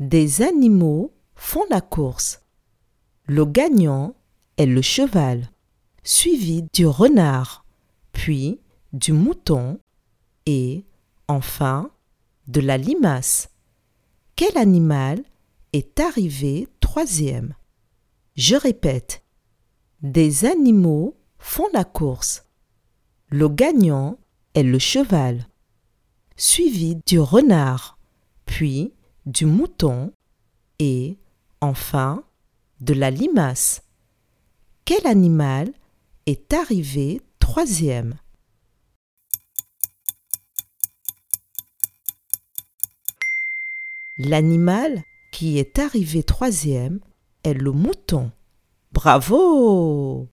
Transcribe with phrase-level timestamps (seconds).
[0.00, 2.40] Des animaux font la course.
[3.26, 4.14] Le gagnant
[4.56, 5.50] est le cheval,
[6.02, 7.66] suivi du renard,
[8.12, 8.60] puis
[8.94, 9.78] du mouton
[10.46, 10.86] et,
[11.28, 11.90] enfin,
[12.48, 13.50] de la limace.
[14.36, 15.22] Quel animal
[15.74, 17.54] est arrivé troisième?
[18.36, 19.22] Je répète,
[20.00, 22.46] des animaux font la course.
[23.28, 24.16] Le gagnant
[24.54, 25.46] est le cheval,
[26.38, 27.98] suivi du renard,
[28.46, 28.94] puis
[29.30, 30.12] du mouton
[30.80, 31.16] et,
[31.60, 32.24] enfin,
[32.80, 33.82] de la limace.
[34.84, 35.72] Quel animal
[36.26, 38.18] est arrivé troisième?
[44.18, 45.02] L'animal
[45.32, 46.98] qui est arrivé troisième
[47.44, 48.32] est le mouton.
[48.90, 50.28] Bravo